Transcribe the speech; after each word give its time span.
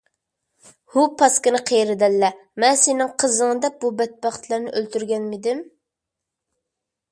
ھۇ 0.93 1.01
پاسكىنا 1.19 1.59
قېرى 1.71 1.95
دەللە! 2.05 2.31
مەن 2.63 2.79
سېنىڭ 2.85 3.13
قىزىڭنى 3.25 3.63
دەپ 3.67 3.77
بۇ 3.85 3.93
بەتبەختلەرنى 4.01 4.75
ئۆلتۈرگەنمىدىم؟ 4.81 5.65